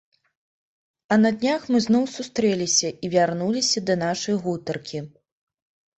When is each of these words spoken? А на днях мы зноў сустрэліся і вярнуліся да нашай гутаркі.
А 1.15 1.17
на 1.25 1.31
днях 1.43 1.61
мы 1.75 1.83
зноў 1.87 2.03
сустрэліся 2.15 2.89
і 3.05 3.11
вярнуліся 3.15 3.79
да 3.91 4.01
нашай 4.05 4.35
гутаркі. 4.47 4.99